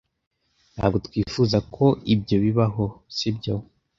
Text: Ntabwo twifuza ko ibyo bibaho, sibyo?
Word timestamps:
Ntabwo 0.75 0.97
twifuza 1.07 1.57
ko 1.75 1.85
ibyo 2.13 2.37
bibaho, 2.43 2.85
sibyo? 3.15 3.55